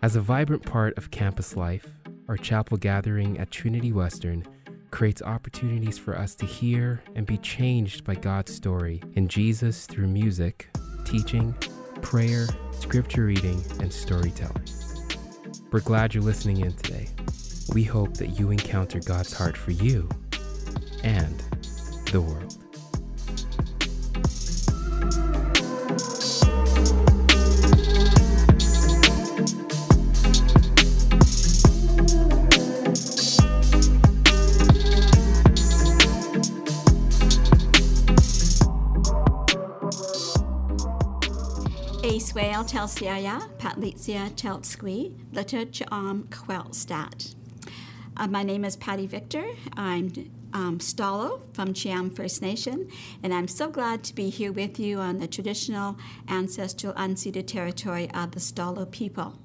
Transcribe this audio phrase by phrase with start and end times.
[0.00, 1.88] As a vibrant part of campus life,
[2.28, 4.46] our chapel gathering at Trinity Western
[4.92, 10.06] creates opportunities for us to hear and be changed by God's story in Jesus through
[10.06, 10.68] music,
[11.04, 11.52] teaching,
[12.00, 14.68] prayer, scripture reading, and storytelling.
[15.72, 17.08] We're glad you're listening in today.
[17.74, 20.08] We hope that you encounter God's heart for you
[21.02, 21.40] and
[22.12, 22.57] the world.
[42.58, 47.36] Israel Telsiaya, Patlitzia Teltsqui, Lita Cham Quelstat.
[48.16, 49.44] Uh, my name is Patty Victor.
[49.76, 50.10] I'm
[50.52, 52.90] um, Stalo from Cheam First Nation,
[53.22, 55.98] and I'm so glad to be here with you on the traditional
[56.28, 59.38] ancestral unceded territory of the Stalo people.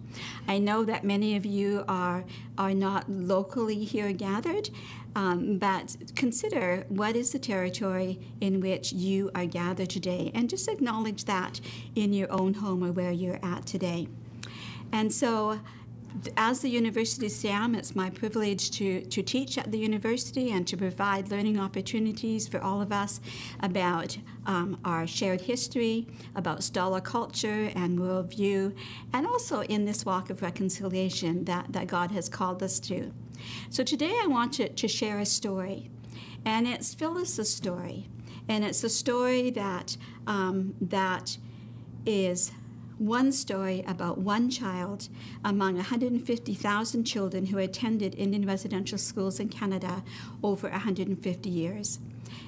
[0.48, 2.26] I know that many of you are,
[2.58, 4.72] are not locally here gathered,
[5.16, 10.68] um, but consider what is the territory in which you are gathered today, and just
[10.68, 11.60] acknowledge that
[11.96, 14.08] in your own home or where you're at today.
[14.92, 15.60] And so,
[16.38, 20.78] as the University Siam, it's my privilege to, to teach at the university and to
[20.78, 23.20] provide learning opportunities for all of us
[23.62, 28.76] about um, our shared history, about Stalo culture and worldview,
[29.14, 33.12] and also in this walk of reconciliation that, that God has called us to.
[33.70, 35.90] So today I want to, to share a story,
[36.46, 38.08] and it's Phyllis's story,
[38.48, 39.98] and it's a story that
[40.28, 41.38] um, that
[42.06, 42.52] is
[43.06, 45.10] one story about one child
[45.44, 50.04] among 150,000 children who attended Indian residential schools in Canada
[50.42, 52.00] over 150 years.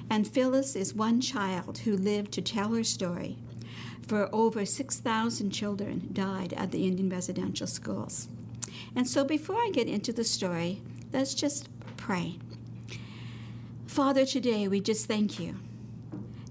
[0.08, 3.36] And Phyllis is one child who lived to tell her story.
[4.06, 8.28] For over 6,000 children died at the Indian residential schools.
[8.94, 10.80] And so before I get into the story,
[11.12, 12.38] let's just pray.
[13.86, 15.56] Father, today we just thank you.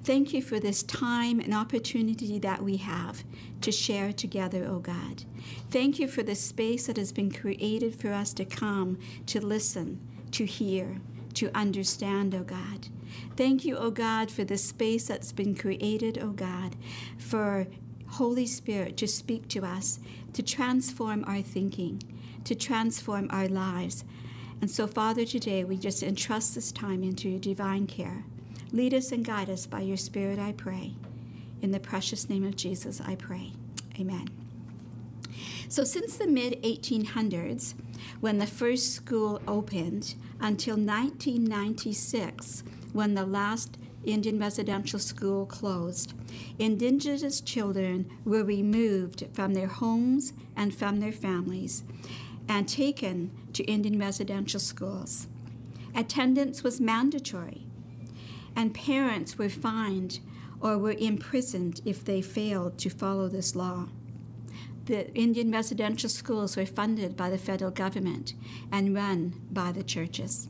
[0.03, 3.23] Thank you for this time and opportunity that we have
[3.65, 5.23] to share together, O God.
[5.71, 9.99] Thank you for the space that has been created for us to come, to listen,
[10.31, 11.01] to hear,
[11.33, 12.87] to understand, O God.
[13.35, 16.75] Thank you, O God, for the space that's been created, O God,
[17.17, 17.65] for
[18.07, 19.99] Holy Spirit to speak to us,
[20.33, 22.03] to transform our thinking,
[22.43, 24.03] to transform our lives.
[24.61, 28.25] And so, Father, today we just entrust this time into your divine care.
[28.71, 30.93] Lead us and guide us by your Spirit, I pray.
[31.65, 33.53] In the precious name of Jesus, I pray.
[33.99, 34.29] Amen.
[35.67, 37.73] So, since the mid 1800s,
[38.19, 46.13] when the first school opened, until 1996, when the last Indian residential school closed,
[46.59, 51.83] Indigenous children were removed from their homes and from their families
[52.47, 55.27] and taken to Indian residential schools.
[55.95, 57.65] Attendance was mandatory
[58.55, 60.19] and parents were fined
[60.59, 63.87] or were imprisoned if they failed to follow this law.
[64.85, 68.33] The Indian residential schools were funded by the federal government
[68.71, 70.47] and run by the churches.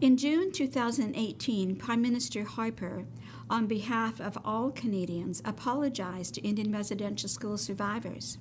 [0.00, 3.06] In June 2018, Prime Minister Harper,
[3.48, 8.36] on behalf of all Canadians, apologized to Indian residential school survivors,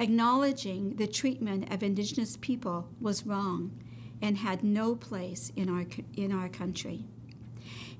[0.00, 3.70] acknowledging the treatment of Indigenous people was wrong
[4.20, 5.84] and had no place in our,
[6.16, 7.04] in our country.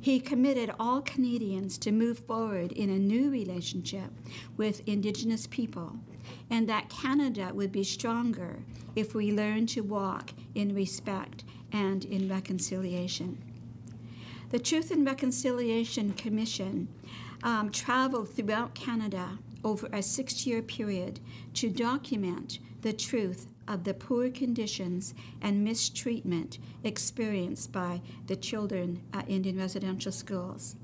[0.00, 4.10] He committed all Canadians to move forward in a new relationship
[4.56, 5.96] with Indigenous people,
[6.48, 8.60] and that Canada would be stronger
[8.96, 13.42] if we learn to walk in respect and in reconciliation.
[14.50, 16.88] The Truth and Reconciliation Commission
[17.42, 21.20] um, traveled throughout Canada over a six year period
[21.54, 29.30] to document the truth of the poor conditions and mistreatment experienced by the children at
[29.30, 30.74] Indian residential schools.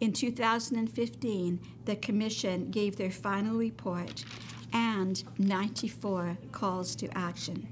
[0.00, 4.24] In 2015, the Commission gave their final report
[4.72, 7.68] and 94 calls to action.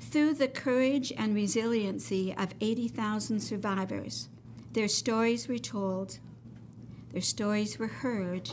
[0.00, 4.28] Through the courage and resiliency of 80,000 survivors,
[4.72, 6.18] their stories were told,
[7.12, 8.50] their stories were heard,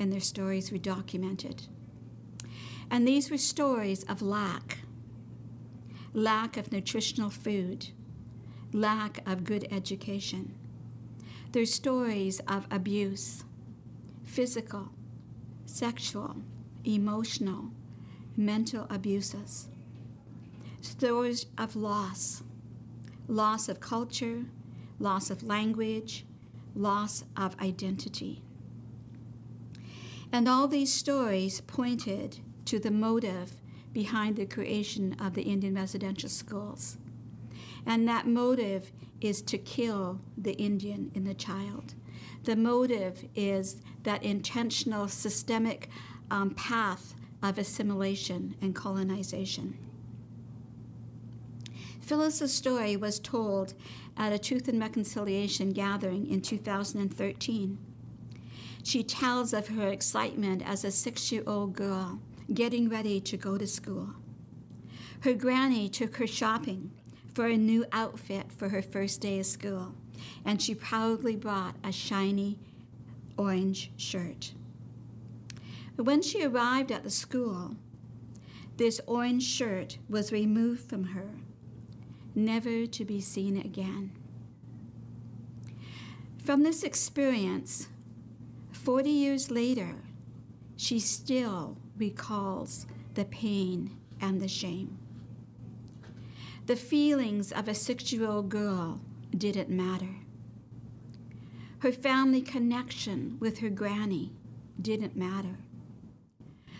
[0.00, 1.68] and their stories were documented.
[2.90, 4.78] And these were stories of lack
[6.16, 7.88] lack of nutritional food,
[8.72, 10.54] lack of good education.
[11.52, 13.44] They're stories of abuse,
[14.24, 14.92] physical,
[15.66, 16.36] sexual,
[16.84, 17.70] emotional,
[18.34, 19.68] mental abuses.
[20.80, 22.42] Stories of loss,
[23.28, 24.46] loss of culture,
[24.98, 26.24] loss of language,
[26.74, 28.40] loss of identity.
[30.32, 33.52] And all these stories pointed to the motive
[33.92, 36.98] behind the creation of the Indian residential schools.
[37.86, 41.94] And that motive is to kill the Indian in the child.
[42.44, 45.88] The motive is that intentional systemic
[46.30, 49.78] um, path of assimilation and colonization.
[52.00, 53.74] Phyllis's story was told
[54.16, 57.78] at a Truth and Reconciliation gathering in 2013.
[58.84, 62.20] She tells of her excitement as a six year old girl
[62.52, 64.10] getting ready to go to school.
[65.20, 66.92] Her granny took her shopping
[67.34, 69.94] for a new outfit for her first day of school,
[70.44, 72.58] and she proudly brought a shiny
[73.36, 74.52] orange shirt.
[75.96, 77.76] When she arrived at the school,
[78.76, 81.30] this orange shirt was removed from her,
[82.34, 84.12] never to be seen again.
[86.38, 87.88] From this experience,
[88.72, 89.96] 40 years later,
[90.76, 94.98] she still recalls the pain and the shame.
[96.66, 99.00] The feelings of a six year old girl
[99.36, 100.16] didn't matter.
[101.80, 104.32] Her family connection with her granny
[104.80, 105.58] didn't matter.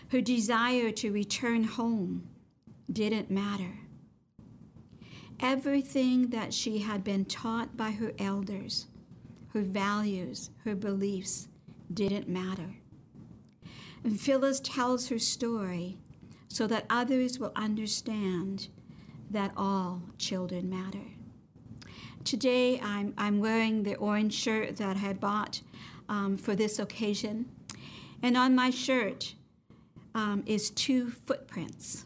[0.09, 2.27] Her desire to return home
[2.91, 3.79] didn't matter.
[5.39, 8.87] Everything that she had been taught by her elders,
[9.53, 11.47] her values, her beliefs,
[11.93, 12.75] didn't matter.
[14.03, 15.97] And Phyllis tells her story
[16.47, 18.69] so that others will understand
[19.29, 21.03] that all children matter.
[22.23, 25.61] Today, I'm, I'm wearing the orange shirt that I bought
[26.09, 27.49] um, for this occasion.
[28.21, 29.35] And on my shirt
[30.15, 32.05] um, is two footprints.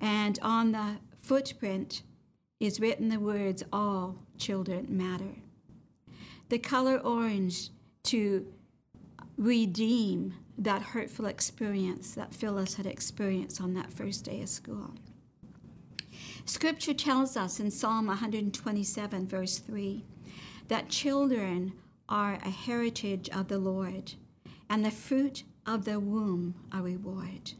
[0.00, 2.02] And on the footprint
[2.60, 5.36] is written the words, All children matter.
[6.48, 7.70] The color orange
[8.04, 8.46] to
[9.36, 14.94] redeem that hurtful experience that Phyllis had experienced on that first day of school.
[16.44, 20.04] Scripture tells us in Psalm 127, verse 3,
[20.68, 21.72] that children
[22.08, 24.14] are a heritage of the Lord,
[24.70, 27.52] and the fruit of the womb a reward.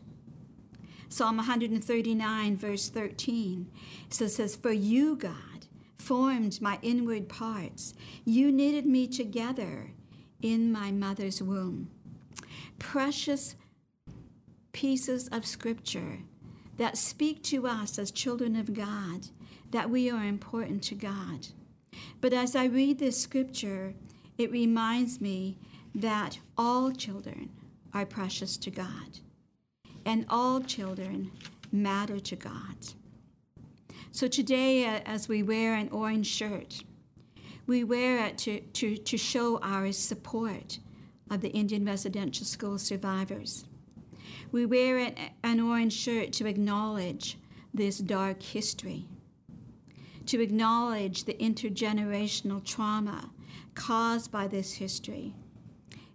[1.09, 3.71] Psalm 139, verse 13,
[4.09, 5.67] so says, For you, God,
[5.99, 7.95] formed my inward parts.
[8.25, 9.93] You knitted me together
[10.43, 11.91] in my mother's womb.
[12.79, 13.57] Precious
[14.73, 16.19] pieces of scripture
[16.77, 19.29] that speak to us as children of God
[19.71, 21.49] that we are important to God.
[22.21, 23.95] But as I read this scripture,
[24.39, 25.59] it reminds me
[25.95, 27.51] that all children
[27.95, 29.21] are precious to God
[30.05, 31.31] and all children
[31.73, 32.77] matter to God.
[34.13, 36.85] So today, uh, as we wear an orange shirt,
[37.67, 40.79] we wear it to, to, to show our support
[41.31, 43.65] of the Indian residential school survivors.
[44.53, 45.13] We wear
[45.43, 47.37] an orange shirt to acknowledge
[47.75, 49.09] this dark history,
[50.27, 53.31] to acknowledge the intergenerational trauma
[53.75, 55.35] caused by this history,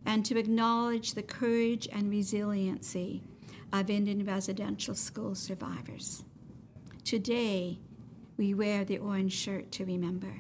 [0.06, 3.24] and to acknowledge the courage and resiliency
[3.72, 6.24] of Indian residential school survivors.
[7.04, 7.80] Today,
[8.38, 10.34] we wear the orange shirt to remember.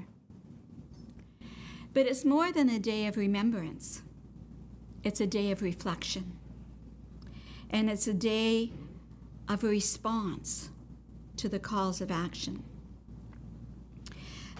[1.93, 4.01] But it's more than a day of remembrance,
[5.03, 6.33] it's a day of reflection.
[7.69, 8.71] And it's a day
[9.47, 10.69] of response
[11.37, 12.63] to the calls of action.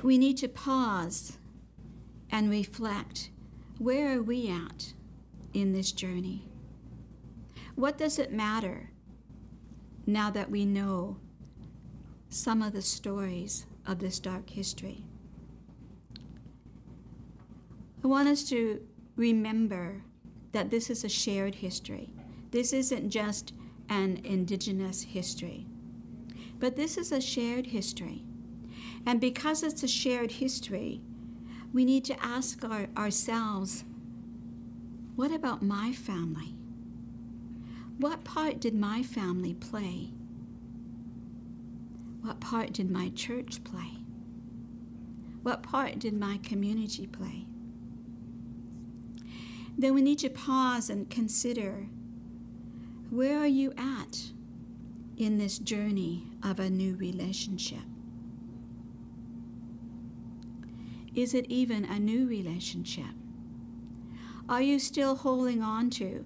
[0.02, 1.38] We need to pause
[2.32, 3.30] and reflect
[3.78, 4.94] where are we at
[5.54, 6.48] in this journey?
[7.76, 8.92] What does it matter
[10.06, 11.18] now that we know
[12.30, 15.04] some of the stories of this dark history?
[18.04, 18.82] I want us to
[19.16, 20.04] remember
[20.52, 22.14] that this is a shared history.
[22.52, 23.54] This isn't just
[23.90, 25.66] an indigenous history,
[26.60, 28.24] but this is a shared history.
[29.06, 31.02] And because it's a shared history,
[31.74, 33.84] we need to ask our, ourselves
[35.16, 36.56] what about my family?
[37.98, 40.12] What part did my family play?
[42.22, 44.00] What part did my church play?
[45.44, 47.46] What part did my community play?
[49.78, 51.88] Then we need to pause and consider
[53.10, 54.32] where are you at
[55.18, 57.84] in this journey of a new relationship?
[61.14, 63.14] Is it even a new relationship?
[64.48, 66.26] Are you still holding on to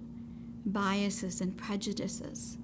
[0.64, 2.56] biases and prejudices?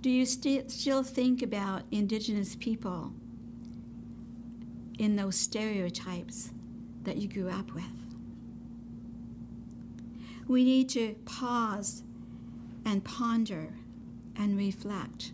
[0.00, 3.12] Do you st- still think about Indigenous people
[4.98, 6.50] in those stereotypes
[7.04, 8.01] that you grew up with?
[10.48, 12.02] We need to pause
[12.84, 13.74] and ponder
[14.36, 15.32] and reflect.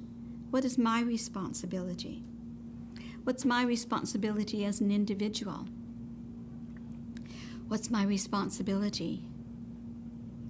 [0.50, 2.24] What is my responsibility?
[3.24, 5.66] What's my responsibility as an individual?
[7.68, 9.22] What's my responsibility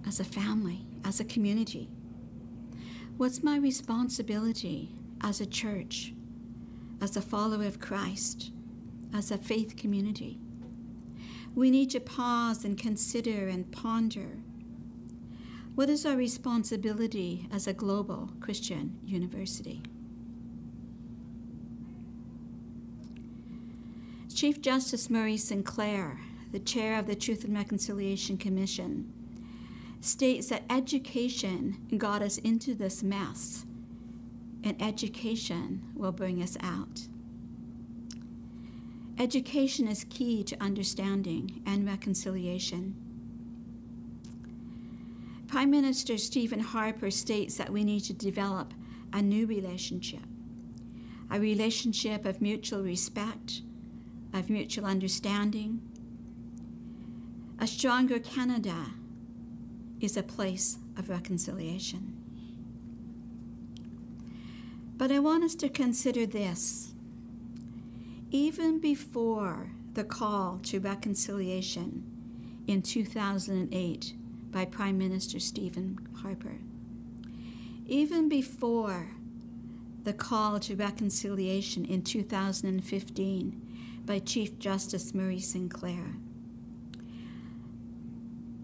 [0.07, 1.91] as a family, as a community?
[3.17, 6.15] What's my responsibility as a church,
[7.01, 8.53] as a follower of Christ,
[9.13, 10.39] as a faith community?
[11.57, 14.39] We need to pause and consider and ponder.
[15.79, 19.81] What is our responsibility as a global Christian university?
[24.35, 26.19] Chief Justice Murray Sinclair,
[26.51, 29.13] the chair of the Truth and Reconciliation Commission,
[30.01, 33.65] states that education got us into this mess,
[34.65, 37.07] and education will bring us out.
[39.17, 42.97] Education is key to understanding and reconciliation.
[45.49, 48.75] Prime Minister Stephen Harper states that we need to develop
[49.15, 50.21] a new relationship,
[51.31, 53.63] a relationship of mutual respect,
[54.35, 55.81] of mutual understanding.
[57.59, 58.89] A stronger Canada
[60.03, 62.15] is a place of reconciliation.
[64.99, 66.93] But I want us to consider this.
[68.31, 72.05] Even before the call to reconciliation
[72.67, 74.13] in 2008
[74.59, 76.57] by Prime Minister Stephen Harper,
[77.87, 79.07] even before
[80.03, 86.17] the call to reconciliation in 2015 by Chief Justice Murray Sinclair.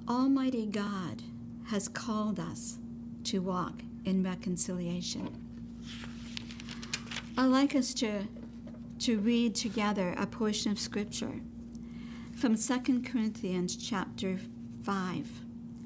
[0.09, 1.23] Almighty God
[1.67, 2.79] has called us
[3.23, 5.29] to walk in reconciliation.
[7.39, 8.27] I'd like us to,
[8.99, 11.41] to read together a portion of Scripture
[12.35, 14.41] from 2 Corinthians chapter
[14.83, 15.44] 5,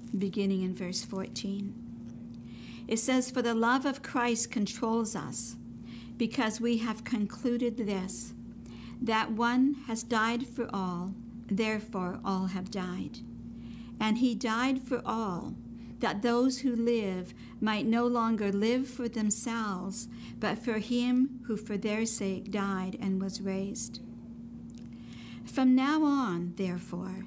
[0.08, 1.74] beginning in verse 14.
[2.86, 5.56] It says, For the love of Christ controls us,
[6.16, 8.34] because we have concluded this
[9.00, 11.14] that one has died for all,
[11.46, 13.18] therefore all have died.
[14.00, 15.54] And he died for all,
[16.00, 21.76] that those who live might no longer live for themselves, but for him who for
[21.76, 24.00] their sake died and was raised.
[25.44, 27.26] From now on, therefore,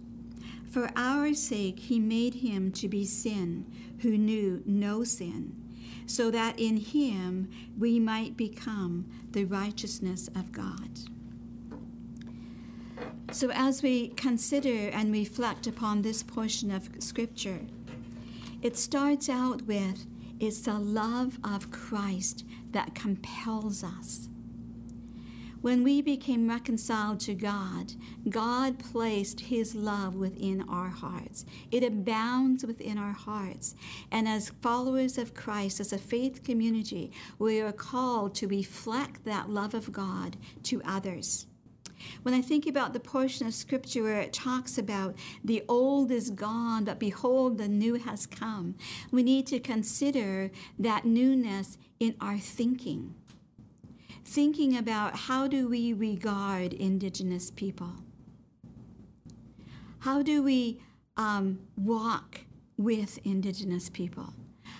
[0.71, 3.65] For our sake, he made him to be sin
[3.99, 5.53] who knew no sin,
[6.05, 10.99] so that in him we might become the righteousness of God.
[13.33, 17.59] So, as we consider and reflect upon this portion of Scripture,
[18.61, 20.05] it starts out with
[20.39, 24.29] it's the love of Christ that compels us.
[25.61, 27.93] When we became reconciled to God,
[28.27, 31.45] God placed His love within our hearts.
[31.69, 33.75] It abounds within our hearts.
[34.11, 39.51] And as followers of Christ, as a faith community, we are called to reflect that
[39.51, 41.45] love of God to others.
[42.23, 45.13] When I think about the portion of scripture where it talks about
[45.43, 48.73] the old is gone, but behold, the new has come,
[49.11, 50.49] we need to consider
[50.79, 53.13] that newness in our thinking.
[54.23, 57.93] Thinking about how do we regard Indigenous people?
[59.99, 60.79] How do we
[61.17, 62.41] um, walk
[62.77, 64.33] with Indigenous people?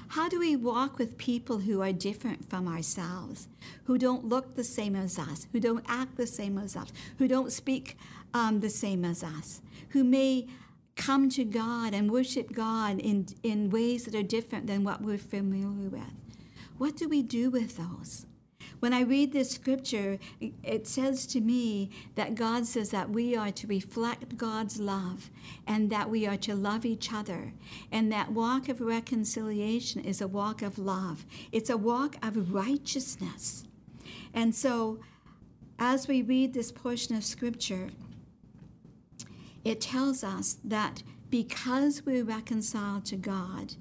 [0.10, 3.48] How do we walk with people who are different from ourselves,
[3.86, 7.28] who don't look the same as us, who don't act the same as us, who
[7.28, 7.98] don't speak
[8.34, 10.48] um, the same as us, who may
[10.96, 15.18] come to God and worship God in, in ways that are different than what we're
[15.18, 16.14] familiar with?
[16.78, 18.26] What do we do with those?
[18.82, 23.52] When I read this scripture, it says to me that God says that we are
[23.52, 25.30] to reflect God's love
[25.68, 27.54] and that we are to love each other.
[27.92, 33.66] And that walk of reconciliation is a walk of love, it's a walk of righteousness.
[34.34, 35.00] And so,
[35.78, 37.92] as we read this portion of scripture,
[39.64, 43.76] it tells us that because we're reconciled to God,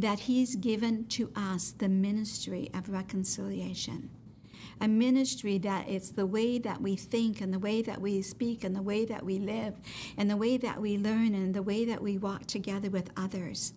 [0.00, 4.10] that He's given to us the ministry of reconciliation.
[4.80, 8.62] A ministry that it's the way that we think and the way that we speak
[8.62, 9.74] and the way that we live
[10.16, 13.72] and the way that we learn and the way that we walk together with others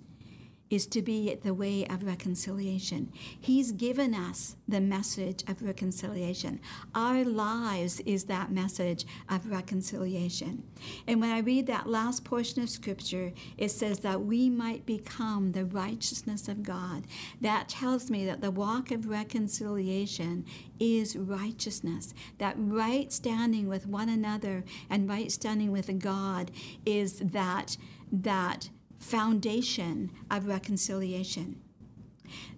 [0.71, 3.11] is to be the way of reconciliation.
[3.39, 6.61] He's given us the message of reconciliation.
[6.95, 10.63] Our lives is that message of reconciliation.
[11.05, 15.51] And when I read that last portion of scripture, it says that we might become
[15.51, 17.03] the righteousness of God.
[17.41, 20.45] That tells me that the walk of reconciliation
[20.79, 22.13] is righteousness.
[22.37, 26.49] That right standing with one another and right standing with God
[26.85, 27.75] is that
[28.13, 28.69] that
[29.01, 31.59] foundation of reconciliation.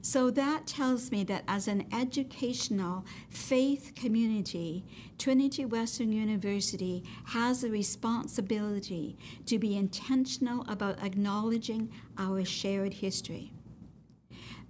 [0.02, 4.86] So that tells me that as an educational faith community,
[5.18, 13.54] Trinity Western University has a responsibility to be intentional about acknowledging our shared history.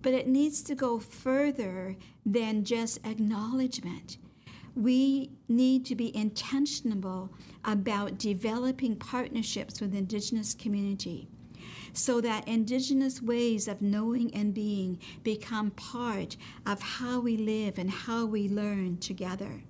[0.01, 4.18] But it needs to go further than just acknowledgement.
[4.75, 7.32] We need to be intentional
[7.63, 11.30] about developing partnerships with Indigenous community
[11.93, 16.35] so that indigenous ways of knowing and being become part
[16.65, 19.63] of how we live and how we learn together.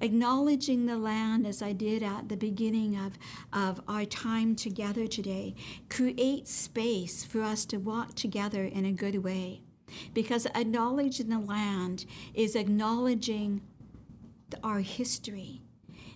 [0.00, 3.12] Acknowledging the land, as I did at the beginning of,
[3.52, 5.54] of our time together today,
[5.88, 9.62] creates space for us to walk together in a good way.
[10.12, 13.62] Because acknowledging the land is acknowledging
[14.64, 15.61] our history.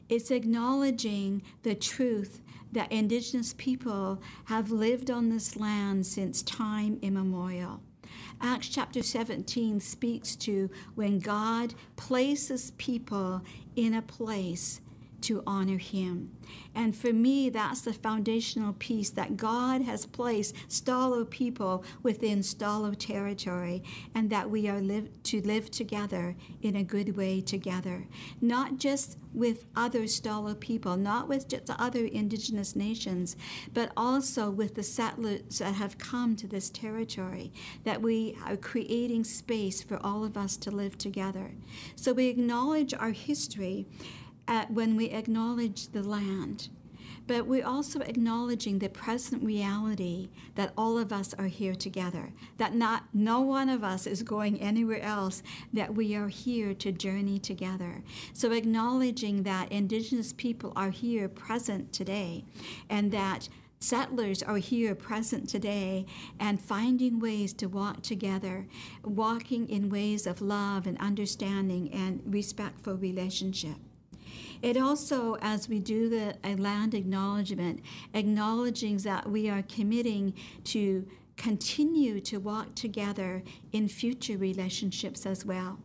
[0.09, 2.41] It's acknowledging the truth
[2.73, 7.81] that indigenous people have lived on this land since time immemorial.
[8.41, 13.43] Acts chapter 17 speaks to when God places people
[13.75, 14.81] in a place
[15.27, 16.31] to honor Him.
[16.75, 22.95] And for me, that's the foundational piece that God has placed Stalo people within Stalo
[22.97, 23.83] territory,
[24.15, 28.07] and that we are live, to live together in a good way together.
[28.41, 33.37] Not just with other Stalo people, not with just other indigenous nations,
[33.75, 37.53] but also with the settlers that have come to this territory,
[37.85, 41.53] that we are creating space for all of us to live together.
[41.97, 43.87] So we acknowledge our history
[44.69, 46.69] when we acknowledge the land,
[47.27, 52.75] but we're also acknowledging the present reality that all of us are here together, that
[52.75, 57.39] not no one of us is going anywhere else, that we are here to journey
[57.39, 58.03] together.
[58.33, 62.45] So acknowledging that indigenous people are here present today
[62.89, 66.07] and that settlers are here present today
[66.39, 68.67] and finding ways to walk together,
[69.03, 73.77] walking in ways of love and understanding and respectful relationship.
[74.63, 77.81] It also, as we do the a land acknowledgement,
[78.15, 83.43] acknowledging that we are committing to continue to walk together
[83.73, 85.79] in future relationships as well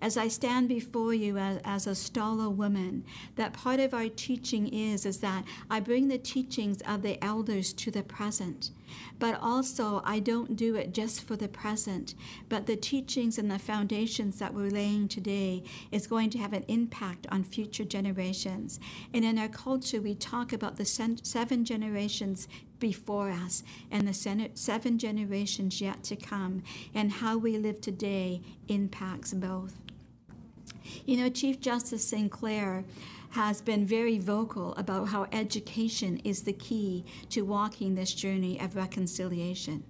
[0.00, 3.04] as I stand before you as, as, a Stalo woman,
[3.36, 7.72] that part of our teaching is, is that I bring the teachings of the elders
[7.74, 8.70] to the present.
[9.18, 12.14] But also, I don't do it just for the present,
[12.48, 16.64] but the teachings and the foundations that we're laying today is going to have an
[16.68, 18.80] impact on future generations.
[19.14, 22.48] And in our culture, we talk about the seven generations
[22.82, 29.32] before us and the seven generations yet to come, and how we live today impacts
[29.32, 29.76] both.
[31.06, 32.84] You know, Chief Justice Sinclair
[33.30, 38.74] has been very vocal about how education is the key to walking this journey of
[38.74, 39.84] reconciliation.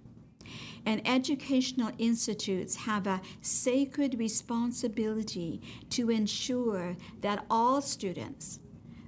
[0.84, 8.58] And educational institutes have a sacred responsibility to ensure that all students,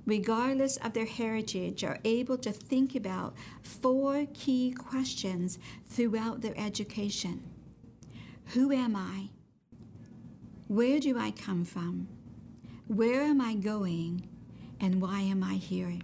[0.07, 7.43] regardless of their heritage, are able to think about four key questions throughout their education
[8.49, 9.31] Who am I?
[10.69, 12.09] Where do I come from?
[12.87, 14.29] Where am I going?
[14.81, 15.99] And why am I here?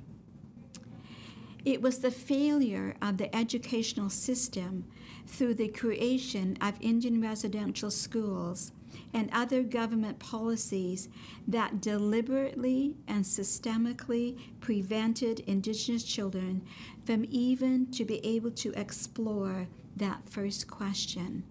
[1.64, 4.86] It was the failure of the educational system
[5.26, 8.72] through the creation of Indian residential schools
[9.12, 11.08] and other government policies
[11.48, 16.62] that deliberately and systemically prevented Indigenous children
[17.04, 21.44] from even to be able to explore that first question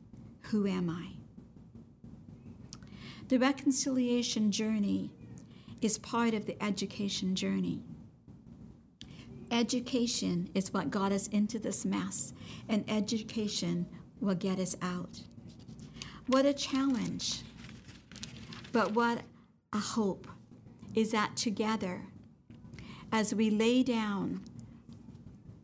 [0.43, 1.11] Who am I?
[3.27, 5.11] The reconciliation journey
[5.81, 7.81] is part of the education journey.
[9.51, 12.33] Education is what got us into this mess,
[12.67, 13.87] and education
[14.19, 15.21] will get us out.
[16.27, 17.41] What a challenge,
[18.71, 19.21] but what
[19.73, 20.27] a hope
[20.95, 22.01] is that together,
[23.11, 24.41] as we lay down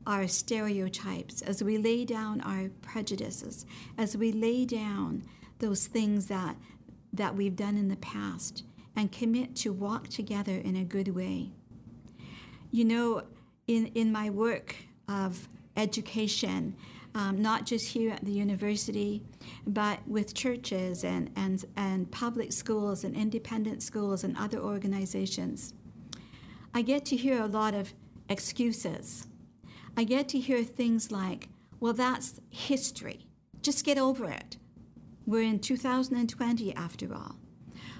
[0.08, 3.66] our stereotypes, as we lay down our prejudices,
[3.98, 5.24] as we lay down
[5.60, 6.56] those things that,
[7.14, 8.64] that we've done in the past,
[8.96, 11.52] and commit to walk together in a good way.
[12.72, 13.24] You know,
[13.68, 14.76] in, in my work
[15.08, 16.76] of education,
[17.16, 19.24] um, not just here at the university,
[19.66, 25.74] but with churches and, and, and public schools and independent schools and other organizations,
[26.74, 27.94] I get to hear a lot of
[28.28, 29.28] excuses.
[29.96, 31.48] I get to hear things like,
[31.80, 33.28] well, that's history.
[33.62, 34.58] Just get over it.
[35.26, 37.38] We're in 2020 after all.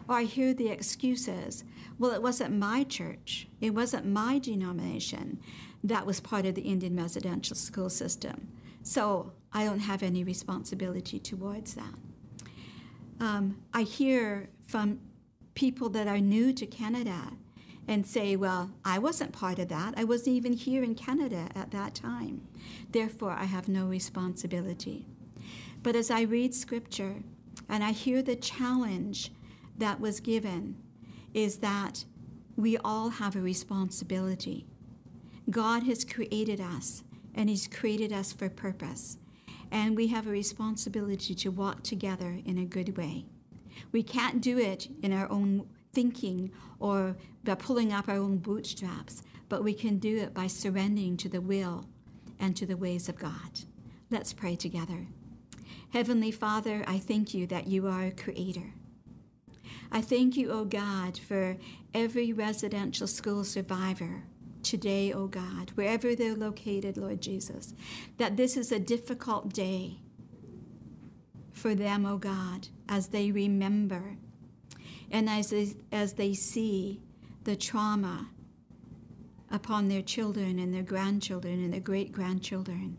[0.10, 1.64] Or I hear the excuses,
[1.98, 5.40] well, it wasn't my church, it wasn't my denomination
[5.84, 8.50] that was part of the Indian residential school system.
[8.86, 11.96] So I don't have any responsibility towards that.
[13.20, 15.00] Um, I hear from
[15.56, 17.32] people that are new to Canada
[17.88, 19.96] and say, Well, I wasn't part of that.
[19.98, 22.48] I wasn't even here in Canada at that time.
[22.92, 25.08] Therefore, I have no responsibility.
[25.82, 27.24] But as I read scripture
[27.68, 29.32] and I hear the challenge
[29.80, 30.76] that was given,
[31.34, 32.06] is that
[32.56, 34.68] we all have a responsibility.
[35.50, 37.04] God has created us,
[37.36, 39.18] and He's created us for purpose.
[39.72, 43.26] And we have a responsibility to walk together in a good way.
[43.92, 49.22] We can't do it in our own thinking or by pulling up our own bootstraps,
[49.50, 51.86] but we can do it by surrendering to the will
[52.40, 53.60] and to the ways of God.
[54.10, 55.08] Let's pray together.
[55.92, 58.74] Heavenly Father, I thank you that you are a creator.
[59.92, 61.58] I thank you, O oh God, for
[61.94, 64.24] every residential school survivor
[64.66, 67.74] today, O oh God, wherever they're located, Lord Jesus,
[68.18, 70.00] that this is a difficult day
[71.54, 74.18] for them, O oh God, as they remember
[75.10, 77.02] and as they, as they see
[77.44, 78.30] the trauma
[79.52, 82.98] upon their children and their grandchildren and their great grandchildren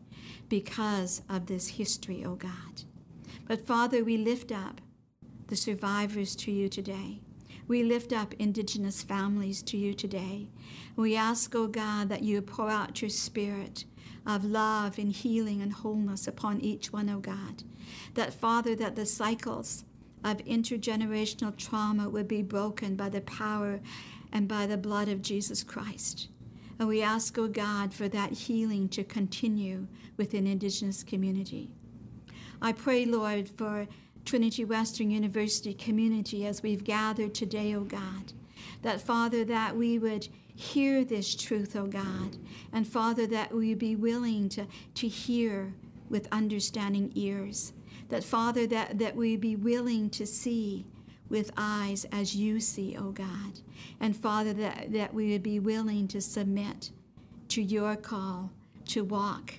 [0.48, 2.84] because of this history, O oh God.
[3.46, 4.80] But Father, we lift up
[5.48, 7.20] the survivors to you today.
[7.68, 10.48] We lift up Indigenous families to you today.
[10.94, 13.84] We ask, O oh God, that you pour out your spirit
[14.24, 17.64] of love and healing and wholeness upon each one, O oh God.
[18.14, 19.84] That, Father, that the cycles
[20.22, 23.80] of intergenerational trauma would be broken by the power
[24.32, 26.28] and by the blood of Jesus Christ.
[26.78, 31.70] And we ask, O oh God, for that healing to continue within Indigenous community.
[32.62, 33.86] I pray, Lord, for
[34.26, 38.32] Trinity Western University community as we've gathered today, O oh God.
[38.82, 42.36] That, Father, that we would hear this truth, O oh God.
[42.72, 45.72] And, Father, that we be willing to, to hear
[46.10, 47.72] with understanding ears.
[48.08, 50.86] That, Father, that, that we be willing to see
[51.28, 53.60] with eyes as you see, O oh God.
[54.00, 56.90] And, Father, that, that we would be willing to submit
[57.48, 58.50] to your call
[58.86, 59.54] to walk,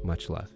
[0.04, 0.52] Much love.